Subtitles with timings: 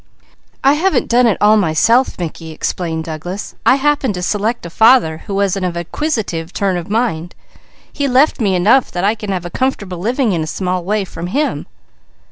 [0.63, 3.53] "I haven't done it all myself, Mickey," explained Douglas.
[3.67, 7.35] "I happened to select a father who was of an acquisitive turn of mind.
[7.93, 11.05] He left me enough that I can have a comfortable living in a small way,
[11.05, 11.67] from him."